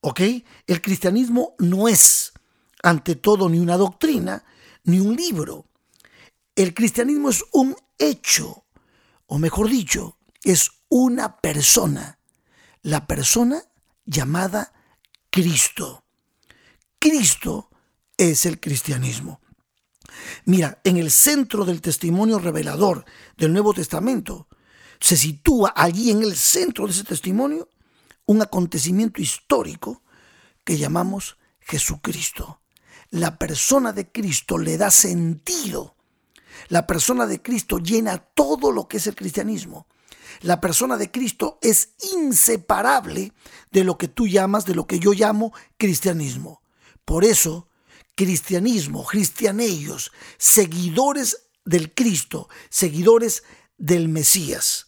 ¿Ok? 0.00 0.20
El 0.66 0.80
cristianismo 0.80 1.54
no 1.58 1.88
es, 1.88 2.32
ante 2.82 3.16
todo, 3.16 3.48
ni 3.48 3.58
una 3.58 3.76
doctrina, 3.76 4.44
ni 4.84 5.00
un 5.00 5.14
libro. 5.14 5.66
El 6.54 6.72
cristianismo 6.74 7.30
es 7.30 7.44
un 7.52 7.76
hecho, 7.98 8.64
o 9.26 9.38
mejor 9.38 9.68
dicho, 9.68 10.16
es 10.42 10.70
una 10.88 11.40
persona, 11.40 12.18
la 12.82 13.06
persona 13.06 13.62
llamada 14.04 14.72
Cristo. 15.30 16.04
Cristo 16.98 17.70
es 18.16 18.46
el 18.46 18.60
cristianismo. 18.60 19.40
Mira, 20.44 20.80
en 20.84 20.96
el 20.96 21.10
centro 21.10 21.64
del 21.64 21.80
testimonio 21.80 22.38
revelador 22.38 23.04
del 23.36 23.52
Nuevo 23.52 23.72
Testamento 23.72 24.48
se 24.98 25.16
sitúa 25.16 25.72
allí 25.74 26.10
en 26.10 26.22
el 26.22 26.36
centro 26.36 26.86
de 26.86 26.92
ese 26.92 27.04
testimonio 27.04 27.68
un 28.26 28.42
acontecimiento 28.42 29.22
histórico 29.22 30.02
que 30.64 30.78
llamamos 30.78 31.38
Jesucristo. 31.60 32.60
La 33.10 33.38
persona 33.38 33.92
de 33.92 34.10
Cristo 34.10 34.58
le 34.58 34.76
da 34.76 34.90
sentido. 34.90 35.96
La 36.68 36.86
persona 36.86 37.26
de 37.26 37.40
Cristo 37.40 37.78
llena 37.78 38.18
todo 38.18 38.72
lo 38.72 38.88
que 38.88 38.98
es 38.98 39.06
el 39.06 39.14
cristianismo. 39.14 39.86
La 40.42 40.60
persona 40.60 40.96
de 40.96 41.10
Cristo 41.10 41.58
es 41.60 41.90
inseparable 42.14 43.32
de 43.70 43.84
lo 43.84 43.98
que 43.98 44.08
tú 44.08 44.26
llamas, 44.26 44.64
de 44.64 44.74
lo 44.74 44.86
que 44.86 44.98
yo 44.98 45.12
llamo 45.12 45.52
cristianismo. 45.76 46.62
Por 47.04 47.24
eso, 47.24 47.68
cristianismo, 48.14 49.04
cristianellos, 49.04 50.12
seguidores 50.38 51.48
del 51.64 51.92
Cristo, 51.92 52.48
seguidores 52.70 53.44
del 53.76 54.08
Mesías. 54.08 54.86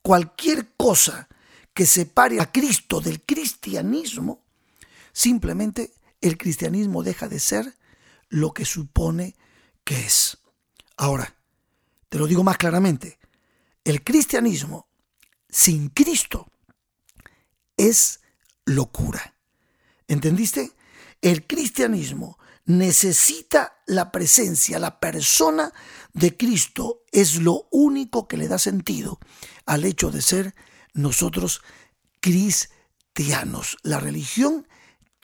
Cualquier 0.00 0.74
cosa 0.76 1.28
que 1.74 1.86
separe 1.86 2.40
a 2.40 2.50
Cristo 2.50 3.00
del 3.00 3.22
cristianismo, 3.22 4.44
simplemente 5.12 5.92
el 6.20 6.38
cristianismo 6.38 7.02
deja 7.02 7.28
de 7.28 7.40
ser 7.40 7.74
lo 8.28 8.54
que 8.54 8.64
supone 8.64 9.36
que 9.84 10.06
es. 10.06 10.38
Ahora, 10.96 11.34
te 12.08 12.18
lo 12.18 12.26
digo 12.26 12.42
más 12.42 12.56
claramente, 12.56 13.18
el 13.84 14.02
cristianismo 14.02 14.88
sin 15.54 15.88
Cristo 15.88 16.50
es 17.76 18.20
locura. 18.64 19.36
¿Entendiste? 20.08 20.72
El 21.22 21.46
cristianismo 21.46 22.38
necesita 22.64 23.80
la 23.86 24.10
presencia, 24.10 24.80
la 24.80 24.98
persona 24.98 25.72
de 26.12 26.36
Cristo 26.36 27.04
es 27.12 27.36
lo 27.36 27.68
único 27.70 28.26
que 28.26 28.36
le 28.36 28.48
da 28.48 28.58
sentido 28.58 29.20
al 29.64 29.84
hecho 29.84 30.10
de 30.10 30.22
ser 30.22 30.56
nosotros 30.92 31.62
cristianos. 32.20 33.78
La 33.84 34.00
religión 34.00 34.66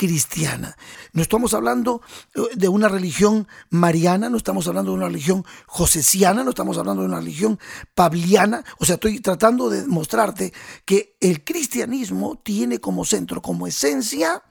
cristiana. 0.00 0.78
No 1.12 1.20
estamos 1.20 1.52
hablando 1.52 2.00
eh, 2.34 2.40
de 2.56 2.70
una 2.70 2.88
religión 2.88 3.46
mariana, 3.68 4.30
no 4.30 4.38
estamos 4.38 4.66
hablando 4.66 4.92
de 4.92 4.96
una 4.96 5.08
religión 5.08 5.44
josesiana, 5.66 6.42
no 6.42 6.48
estamos 6.48 6.78
hablando 6.78 7.02
de 7.02 7.08
una 7.08 7.18
religión 7.18 7.60
pabliana. 7.94 8.64
O 8.78 8.86
sea, 8.86 8.94
estoy 8.94 9.20
tratando 9.20 9.68
de 9.68 9.86
mostrarte 9.86 10.54
que 10.86 11.18
el 11.20 11.44
cristianismo 11.44 12.40
tiene 12.42 12.78
como 12.78 13.04
centro, 13.04 13.42
como 13.42 13.66
esencia, 13.66 14.42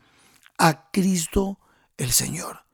a 0.60 0.92
Cristo 0.92 1.58
el 1.98 2.12
Señor. 2.12 2.66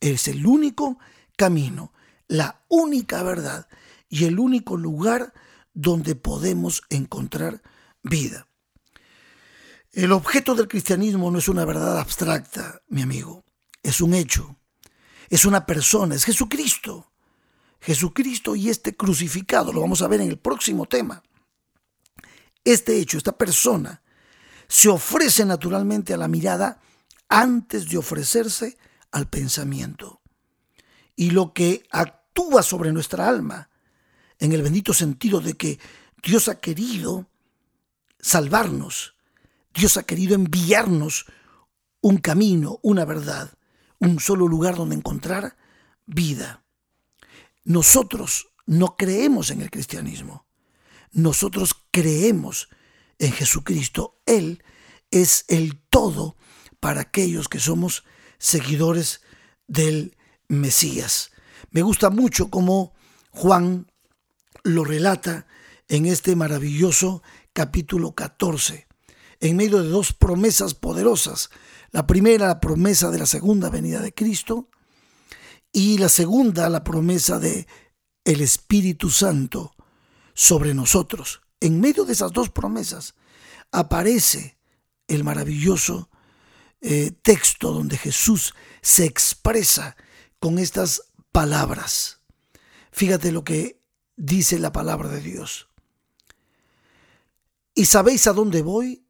Es 0.00 0.26
el 0.26 0.46
único 0.46 0.98
camino, 1.36 1.92
la 2.28 2.62
única 2.68 3.22
verdad 3.22 3.68
y 4.08 4.24
el 4.24 4.38
único 4.38 4.78
lugar 4.78 5.34
donde 5.74 6.14
podemos 6.14 6.80
encontrar 6.88 7.60
vida. 8.02 8.46
El 9.92 10.12
objeto 10.12 10.54
del 10.54 10.68
cristianismo 10.68 11.30
no 11.30 11.38
es 11.38 11.48
una 11.48 11.66
verdad 11.66 11.98
abstracta, 11.98 12.80
mi 12.88 13.02
amigo, 13.02 13.44
es 13.82 14.00
un 14.00 14.14
hecho, 14.14 14.56
es 15.28 15.44
una 15.44 15.66
persona, 15.66 16.14
es 16.14 16.24
Jesucristo. 16.24 17.12
Jesucristo 17.78 18.56
y 18.56 18.70
este 18.70 18.96
crucificado, 18.96 19.70
lo 19.70 19.82
vamos 19.82 20.00
a 20.00 20.08
ver 20.08 20.22
en 20.22 20.30
el 20.30 20.38
próximo 20.38 20.86
tema. 20.86 21.22
Este 22.64 22.96
hecho, 22.96 23.18
esta 23.18 23.36
persona, 23.36 24.02
se 24.66 24.88
ofrece 24.88 25.44
naturalmente 25.44 26.14
a 26.14 26.16
la 26.16 26.28
mirada 26.28 26.80
antes 27.28 27.90
de 27.90 27.98
ofrecerse 27.98 28.78
al 29.10 29.28
pensamiento. 29.28 30.22
Y 31.16 31.32
lo 31.32 31.52
que 31.52 31.82
actúa 31.90 32.62
sobre 32.62 32.92
nuestra 32.92 33.28
alma 33.28 33.68
en 34.38 34.52
el 34.52 34.62
bendito 34.62 34.94
sentido 34.94 35.40
de 35.40 35.54
que 35.54 35.78
Dios 36.22 36.48
ha 36.48 36.60
querido 36.60 37.28
salvarnos, 38.20 39.16
Dios 39.74 39.96
ha 39.96 40.02
querido 40.02 40.34
enviarnos 40.34 41.26
un 42.00 42.18
camino, 42.18 42.78
una 42.82 43.04
verdad, 43.04 43.52
un 43.98 44.20
solo 44.20 44.48
lugar 44.48 44.76
donde 44.76 44.96
encontrar 44.96 45.56
vida. 46.06 46.64
Nosotros 47.64 48.48
no 48.66 48.96
creemos 48.96 49.50
en 49.50 49.62
el 49.62 49.70
cristianismo, 49.70 50.46
nosotros 51.12 51.76
creemos 51.90 52.68
en 53.18 53.32
Jesucristo. 53.32 54.20
Él 54.26 54.62
es 55.10 55.44
el 55.48 55.78
todo 55.78 56.36
para 56.80 57.02
aquellos 57.02 57.48
que 57.48 57.60
somos 57.60 58.04
seguidores 58.38 59.22
del 59.68 60.16
Mesías. 60.48 61.30
Me 61.70 61.82
gusta 61.82 62.10
mucho 62.10 62.50
cómo 62.50 62.94
Juan 63.30 63.90
lo 64.64 64.84
relata 64.84 65.46
en 65.88 66.06
este 66.06 66.34
maravilloso 66.36 67.22
capítulo 67.52 68.14
14, 68.14 68.86
en 69.42 69.56
medio 69.56 69.82
de 69.82 69.88
dos 69.88 70.12
promesas 70.12 70.72
poderosas. 70.72 71.50
La 71.90 72.06
primera, 72.06 72.46
la 72.46 72.60
promesa 72.60 73.10
de 73.10 73.18
la 73.18 73.26
segunda 73.26 73.70
venida 73.70 74.00
de 74.00 74.14
Cristo, 74.14 74.70
y 75.72 75.98
la 75.98 76.08
segunda, 76.08 76.68
la 76.68 76.84
promesa 76.84 77.40
de 77.40 77.66
el 78.24 78.40
Espíritu 78.40 79.10
Santo 79.10 79.74
sobre 80.32 80.74
nosotros. 80.74 81.42
En 81.60 81.80
medio 81.80 82.04
de 82.04 82.12
esas 82.12 82.32
dos 82.32 82.50
promesas 82.50 83.14
aparece 83.72 84.58
el 85.08 85.24
maravilloso 85.24 86.08
eh, 86.80 87.10
texto 87.22 87.72
donde 87.72 87.98
Jesús 87.98 88.54
se 88.80 89.06
expresa 89.06 89.96
con 90.38 90.60
estas 90.60 91.10
palabras. 91.32 92.20
Fíjate 92.92 93.32
lo 93.32 93.42
que 93.42 93.82
dice 94.16 94.60
la 94.60 94.70
palabra 94.70 95.08
de 95.08 95.20
Dios. 95.20 95.68
Y 97.74 97.86
sabéis 97.86 98.28
a 98.28 98.32
dónde 98.32 98.62
voy 98.62 99.02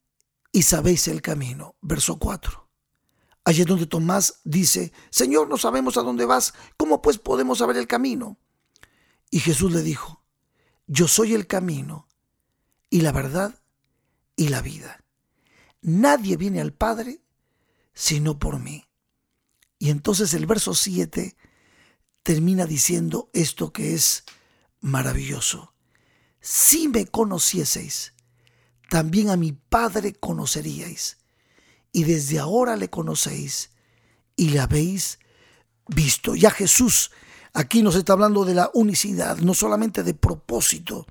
y 0.53 0.63
sabéis 0.63 1.09
el 1.09 1.23
camino. 1.23 1.75
Verso 1.81 2.19
4. 2.19 2.69
Allí 3.45 3.63
es 3.63 3.67
donde 3.67 3.87
Tomás 3.87 4.41
dice, 4.45 4.93
Señor, 5.11 5.49
no 5.49 5.57
sabemos 5.57 5.97
a 5.97 6.03
dónde 6.03 6.27
vas, 6.27 6.55
¿cómo 6.77 7.03
pues 7.03 7.19
podemos 7.19 7.59
saber 7.59 7.77
el 7.77 7.89
camino? 7.89 8.39
Y 9.31 9.41
Jesús 9.41 9.73
le 9.73 9.83
dijo, 9.83 10.23
yo 10.87 11.09
soy 11.09 11.35
el 11.35 11.47
camino 11.47 12.07
y 12.91 13.01
la 13.01 13.11
verdad 13.11 13.61
y 14.37 14.49
la 14.49 14.61
vida. 14.61 15.05
Nadie 15.81 16.37
viene 16.37 16.61
al 16.61 16.73
Padre 16.73 17.23
sino 17.95 18.39
por 18.39 18.59
mí. 18.59 18.85
Y 19.79 19.91
entonces 19.91 20.35
el 20.35 20.47
verso 20.47 20.75
7 20.75 21.37
termina 22.23 22.67
diciendo 22.67 23.31
esto 23.33 23.73
que 23.73 23.95
es 23.95 24.25
maravilloso. 24.81 25.75
si 26.41 26.89
me 26.89 27.07
conocieseis, 27.07 28.12
también 28.93 29.31
a 29.31 29.39
mi 29.39 29.53
Padre 29.53 30.13
conoceríais, 30.13 31.17
y 31.93 32.05
desde 32.05 32.39
ahora 32.39 32.77
le 32.77 32.91
conocéis 32.91 33.71
y 34.37 34.51
le 34.51 34.61
habéis 34.61 35.19
visto. 35.89 36.35
Ya 36.35 36.51
Jesús 36.51 37.11
aquí 37.55 37.81
nos 37.83 37.95
está 37.95 38.13
hablando 38.13 38.45
de 38.45 38.53
la 38.53 38.71
unicidad, 38.75 39.39
no 39.39 39.55
solamente 39.55 40.03
de 40.03 40.13
propósito, 40.13 41.07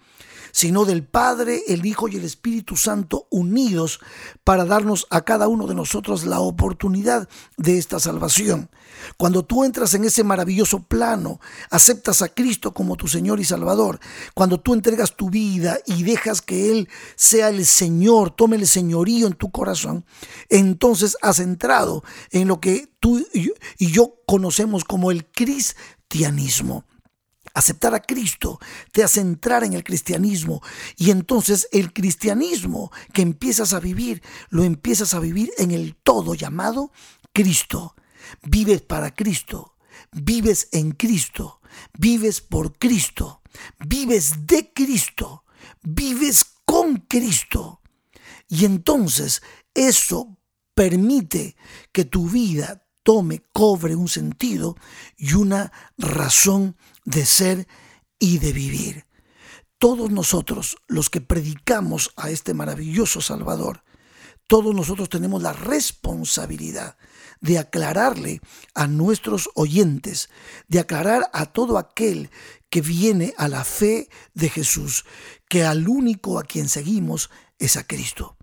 sino 0.51 0.85
del 0.85 1.03
Padre, 1.03 1.63
el 1.67 1.85
Hijo 1.85 2.07
y 2.07 2.15
el 2.15 2.23
Espíritu 2.23 2.75
Santo 2.75 3.27
unidos 3.29 3.99
para 4.43 4.65
darnos 4.65 5.07
a 5.09 5.21
cada 5.21 5.47
uno 5.47 5.67
de 5.67 5.75
nosotros 5.75 6.25
la 6.25 6.39
oportunidad 6.39 7.29
de 7.57 7.77
esta 7.77 7.99
salvación. 7.99 8.69
Cuando 9.17 9.43
tú 9.43 9.63
entras 9.63 9.93
en 9.93 10.05
ese 10.05 10.23
maravilloso 10.23 10.83
plano, 10.83 11.39
aceptas 11.69 12.21
a 12.21 12.29
Cristo 12.29 12.73
como 12.73 12.95
tu 12.95 13.07
Señor 13.07 13.39
y 13.39 13.45
Salvador, 13.45 13.99
cuando 14.33 14.59
tú 14.59 14.73
entregas 14.73 15.15
tu 15.15 15.29
vida 15.29 15.79
y 15.85 16.03
dejas 16.03 16.41
que 16.41 16.71
Él 16.71 16.89
sea 17.15 17.49
el 17.49 17.65
Señor, 17.65 18.31
tome 18.31 18.57
el 18.57 18.67
señorío 18.67 19.27
en 19.27 19.33
tu 19.33 19.51
corazón, 19.51 20.05
entonces 20.49 21.17
has 21.21 21.39
entrado 21.39 22.03
en 22.31 22.47
lo 22.47 22.59
que 22.59 22.89
tú 22.99 23.25
y 23.33 23.91
yo 23.91 24.15
conocemos 24.25 24.83
como 24.83 25.11
el 25.11 25.25
cristianismo. 25.25 26.85
Aceptar 27.53 27.93
a 27.93 28.01
Cristo 28.01 28.59
te 28.91 29.03
hace 29.03 29.21
entrar 29.21 29.63
en 29.63 29.73
el 29.73 29.83
cristianismo 29.83 30.61
y 30.95 31.11
entonces 31.11 31.67
el 31.71 31.91
cristianismo 31.93 32.91
que 33.13 33.21
empiezas 33.21 33.73
a 33.73 33.79
vivir, 33.79 34.21
lo 34.49 34.63
empiezas 34.63 35.13
a 35.13 35.19
vivir 35.19 35.51
en 35.57 35.71
el 35.71 35.95
todo 35.95 36.33
llamado 36.33 36.91
Cristo. 37.33 37.95
Vives 38.43 38.81
para 38.81 39.13
Cristo, 39.13 39.75
vives 40.11 40.69
en 40.71 40.91
Cristo, 40.91 41.59
vives 41.97 42.39
por 42.39 42.77
Cristo, 42.77 43.41
vives 43.79 44.45
de 44.47 44.71
Cristo, 44.73 45.43
vives 45.81 46.45
con 46.65 46.97
Cristo. 46.97 47.81
Y 48.47 48.65
entonces 48.65 49.41
eso 49.73 50.37
permite 50.73 51.55
que 51.91 52.05
tu 52.05 52.29
vida 52.29 52.85
tome, 53.03 53.43
cobre 53.53 53.95
un 53.95 54.07
sentido 54.07 54.75
y 55.17 55.33
una 55.33 55.71
razón 55.97 56.77
de 57.05 57.25
ser 57.25 57.67
y 58.19 58.37
de 58.39 58.53
vivir. 58.53 59.05
Todos 59.77 60.11
nosotros, 60.11 60.77
los 60.87 61.09
que 61.09 61.21
predicamos 61.21 62.11
a 62.15 62.29
este 62.29 62.53
maravilloso 62.53 63.21
Salvador, 63.21 63.83
todos 64.47 64.75
nosotros 64.75 65.09
tenemos 65.09 65.41
la 65.41 65.53
responsabilidad 65.53 66.97
de 67.39 67.57
aclararle 67.57 68.41
a 68.75 68.85
nuestros 68.85 69.49
oyentes, 69.55 70.29
de 70.67 70.79
aclarar 70.79 71.29
a 71.33 71.45
todo 71.47 71.77
aquel 71.77 72.29
que 72.69 72.81
viene 72.81 73.33
a 73.37 73.47
la 73.47 73.63
fe 73.63 74.09
de 74.33 74.49
Jesús, 74.49 75.05
que 75.49 75.63
al 75.63 75.87
único 75.87 76.37
a 76.37 76.43
quien 76.43 76.69
seguimos 76.69 77.29
es 77.59 77.77
a 77.77 77.87
Cristo. 77.87 78.37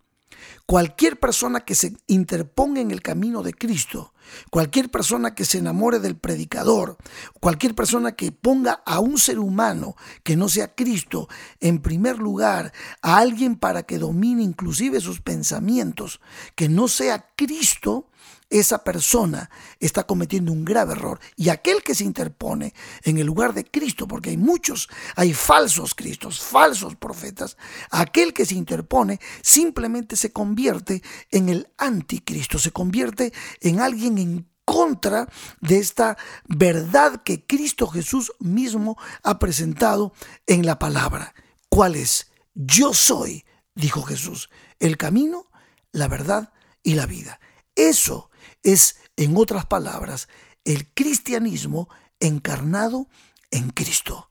Cualquier 0.67 1.21
persona 1.21 1.61
que 1.61 1.75
se 1.75 1.97
interponga 2.07 2.81
en 2.81 2.91
el 2.91 3.03
camino 3.03 3.43
de 3.43 3.55
Cristo, 3.55 4.13
cualquier 4.51 4.91
persona 4.91 5.35
que 5.35 5.45
se 5.45 5.59
enamore 5.59 5.99
del 5.99 6.17
predicador, 6.17 6.97
cualquier 7.41 7.75
persona 7.75 8.13
que 8.13 8.33
ponga 8.33 8.83
a 8.85 9.01
un 9.01 9.19
ser 9.19 9.39
humano 9.39 9.97
que 10.23 10.37
no 10.37 10.49
sea 10.49 10.75
Cristo 10.75 11.29
en 11.61 11.81
primer 11.81 12.19
lugar, 12.19 12.73
a 13.03 13.19
alguien 13.19 13.57
para 13.57 13.83
que 13.83 13.99
domine 13.99 14.43
inclusive 14.43 15.01
sus 15.01 15.21
pensamientos, 15.21 16.21
que 16.55 16.69
no 16.69 16.89
sea 16.89 17.31
Cristo, 17.37 18.09
esa 18.51 18.83
persona 18.83 19.51
está 19.79 20.05
cometiendo 20.05 20.53
un 20.53 20.65
grave 20.65 20.93
error. 20.93 21.21
Y 21.37 21.51
aquel 21.51 21.83
que 21.83 21.95
se 21.95 22.05
interpone 22.05 22.73
en 23.03 23.19
el 23.19 23.27
lugar 23.27 23.53
de 23.53 23.65
Cristo, 23.65 24.09
porque 24.09 24.31
hay 24.31 24.37
muchos, 24.37 24.89
hay 25.17 25.35
falsos 25.35 25.95
Cristos, 25.95 26.41
falsos 26.41 26.97
profetas, 26.97 27.57
aquel 27.91 28.33
que 28.33 28.47
se 28.47 28.55
interpone 28.55 29.21
simplemente 29.43 30.17
se 30.17 30.33
convierte 30.33 31.03
en 31.31 31.49
el 31.49 31.69
anticristo, 31.77 32.59
se 32.59 32.71
convierte 32.71 33.33
en 33.61 33.81
alguien 33.81 34.18
en 34.19 34.51
contra 34.65 35.29
de 35.61 35.79
esta 35.79 36.19
verdad 36.47 37.23
que 37.23 37.47
Cristo 37.47 37.87
Jesús 37.87 38.33
mismo 38.39 38.99
ha 39.23 39.39
presentado 39.39 40.13
en 40.47 40.67
la 40.67 40.79
palabra. 40.79 41.35
¿Cuál 41.71 41.97
es? 41.97 42.31
Yo 42.55 42.93
soy, 42.93 43.45
dijo 43.75 44.03
Jesús, 44.03 44.51
el 44.79 44.97
camino, 44.97 45.51
la 45.93 46.09
verdad 46.09 46.53
y 46.83 46.95
la 46.95 47.07
vida. 47.07 47.41
Eso 47.75 48.31
es, 48.63 48.97
en 49.17 49.37
otras 49.37 49.67
palabras, 49.67 50.29
el 50.65 50.93
cristianismo 50.93 51.89
encarnado 52.21 53.09
en 53.51 53.71
Cristo. 53.71 54.29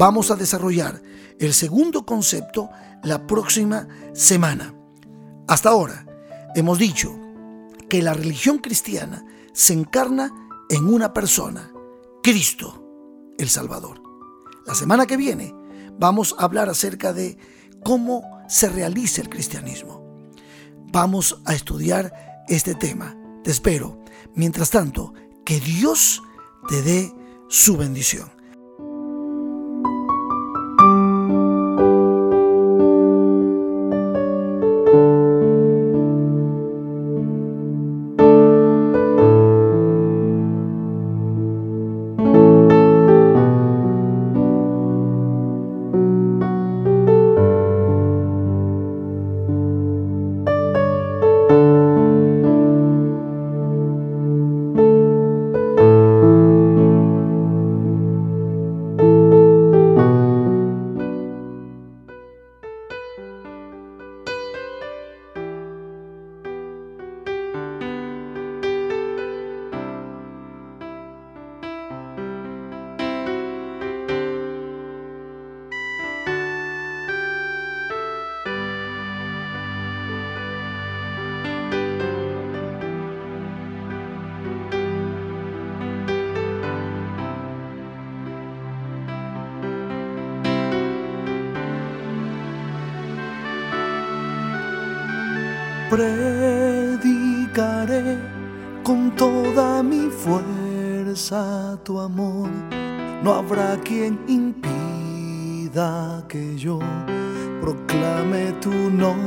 Vamos 0.00 0.30
a 0.30 0.34
desarrollar 0.34 1.02
el 1.38 1.52
segundo 1.52 2.06
concepto 2.06 2.70
la 3.02 3.26
próxima 3.26 3.86
semana. 4.14 4.74
Hasta 5.46 5.68
ahora 5.68 6.06
hemos 6.54 6.78
dicho 6.78 7.14
que 7.86 8.00
la 8.00 8.14
religión 8.14 8.60
cristiana 8.60 9.22
se 9.52 9.74
encarna 9.74 10.32
en 10.70 10.86
una 10.86 11.12
persona, 11.12 11.70
Cristo, 12.22 12.82
el 13.36 13.50
Salvador. 13.50 14.00
La 14.66 14.74
semana 14.74 15.04
que 15.04 15.18
viene 15.18 15.54
vamos 15.98 16.34
a 16.38 16.44
hablar 16.44 16.70
acerca 16.70 17.12
de 17.12 17.36
cómo 17.84 18.22
se 18.48 18.70
realiza 18.70 19.20
el 19.20 19.28
cristianismo. 19.28 20.02
Vamos 20.90 21.42
a 21.44 21.52
estudiar 21.52 22.46
este 22.48 22.74
tema. 22.74 23.14
Te 23.44 23.50
espero. 23.50 24.02
Mientras 24.34 24.70
tanto, 24.70 25.12
que 25.44 25.60
Dios 25.60 26.22
te 26.70 26.80
dé 26.80 27.12
su 27.50 27.76
bendición. 27.76 28.39
Proclame 108.10 108.52
tu 108.60 108.90
nombre. 108.90 109.22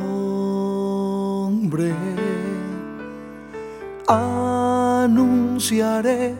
Anunciaré 4.07 6.35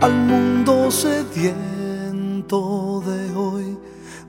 al 0.00 0.12
mundo 0.12 0.90
sediento 0.90 3.02
de 3.06 3.32
hoy. 3.34 3.78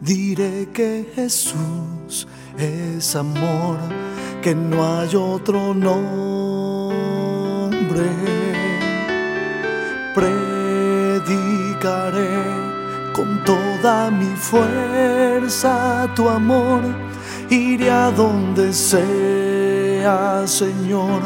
Diré 0.01 0.67
que 0.73 1.09
Jesús 1.15 2.27
es 2.57 3.15
amor 3.15 3.77
que 4.41 4.53
no 4.55 4.85
hay 4.85 5.15
otro 5.15 5.73
nombre. 5.73 6.97
Predicaré 10.13 12.27
con 13.13 13.41
toda 13.43 14.11
mi 14.11 14.35
fuerza 14.35 16.07
tu 16.15 16.29
amor 16.29 17.06
iré 17.49 17.89
a 17.89 18.11
donde 18.11 18.73
sea, 18.73 20.43
Señor, 20.45 21.21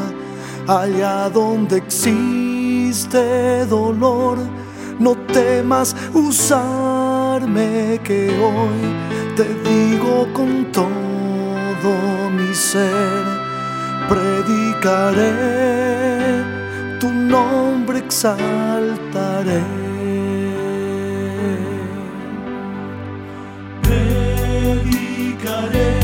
allá 0.66 1.28
donde 1.28 1.78
existe 1.78 3.66
dolor. 3.66 4.38
No 4.98 5.16
temas 5.16 5.96
usarme 6.14 8.00
que 8.04 8.28
hoy 8.38 8.80
te 9.36 9.44
digo 9.68 10.28
con 10.32 10.66
todo 10.70 10.90
mi 12.30 12.54
ser, 12.54 13.24
predicaré, 14.08 15.32
tu 17.00 17.10
nombre 17.10 17.98
exaltaré. 17.98 19.62
con 25.42 26.01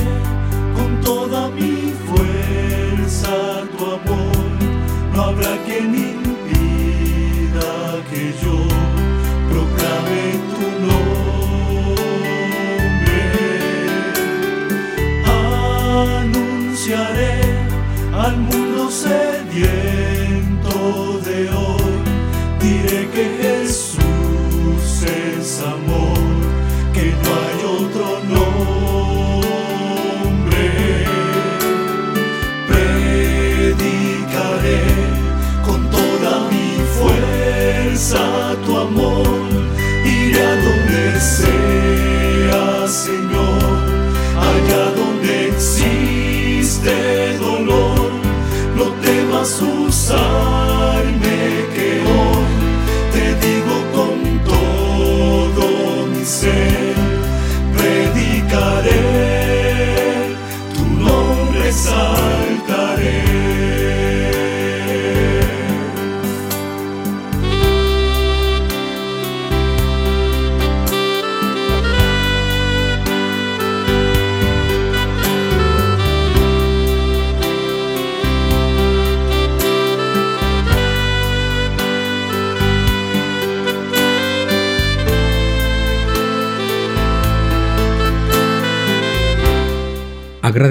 mundo 18.91 19.98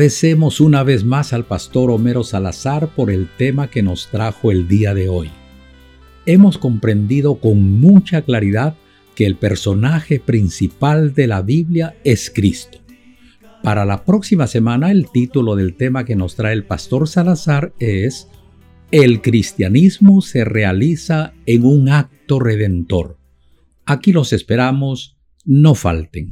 Agradecemos 0.07 0.61
una 0.61 0.83
vez 0.83 1.03
más 1.03 1.33
al 1.33 1.43
pastor 1.43 1.91
Homero 1.91 2.23
Salazar 2.23 2.87
por 2.95 3.11
el 3.11 3.27
tema 3.37 3.69
que 3.69 3.83
nos 3.83 4.07
trajo 4.07 4.53
el 4.53 4.65
día 4.65 4.93
de 4.93 5.09
hoy. 5.09 5.29
Hemos 6.25 6.57
comprendido 6.57 7.41
con 7.41 7.81
mucha 7.81 8.21
claridad 8.21 8.77
que 9.15 9.25
el 9.25 9.35
personaje 9.35 10.21
principal 10.21 11.13
de 11.13 11.27
la 11.27 11.41
Biblia 11.41 11.97
es 12.05 12.31
Cristo. 12.33 12.77
Para 13.61 13.83
la 13.83 14.05
próxima 14.05 14.47
semana 14.47 14.91
el 14.91 15.11
título 15.11 15.57
del 15.57 15.75
tema 15.75 16.05
que 16.05 16.15
nos 16.15 16.37
trae 16.37 16.53
el 16.53 16.63
pastor 16.63 17.09
Salazar 17.09 17.73
es 17.77 18.29
El 18.91 19.21
cristianismo 19.21 20.21
se 20.21 20.45
realiza 20.45 21.33
en 21.45 21.65
un 21.65 21.89
acto 21.89 22.39
redentor. 22.39 23.17
Aquí 23.85 24.13
los 24.13 24.31
esperamos, 24.31 25.17
no 25.43 25.75
falten. 25.75 26.31